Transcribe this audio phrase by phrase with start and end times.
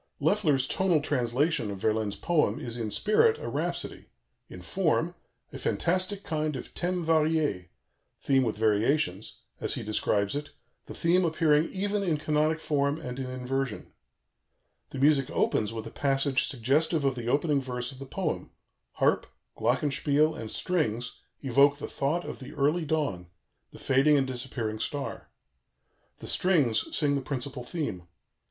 [0.19, 4.05] "Loeffler's tonal translation of Verlaine's poem is in spirit a rhapsody,
[4.49, 5.13] in form
[5.53, 7.67] "a fantastic kind of thème varié"
[8.19, 10.53] (theme with variations), as he describes it,
[10.87, 13.93] "the theme appearing even in canonic form and in inversion."
[14.89, 18.49] The music opens with a passage suggestive of the opening verse of the poem:
[18.93, 23.27] harp, glockenspiel, and strings evoke the thought of the early dawn,
[23.69, 25.29] the fading and disappearing star.
[26.17, 28.07] The strings sing the principal theme.